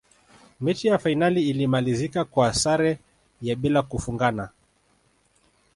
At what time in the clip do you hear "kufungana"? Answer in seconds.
3.81-4.49